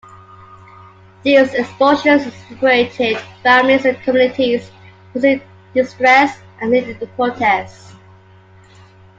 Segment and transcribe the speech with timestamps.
[1.21, 4.71] These expulsions separated families and communities,
[5.13, 5.43] causing
[5.75, 7.93] distress and leading to protest.